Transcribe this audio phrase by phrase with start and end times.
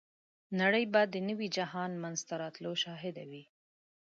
[0.59, 3.43] نړۍ به د نوي جهان منځته راتلو شاهده وي.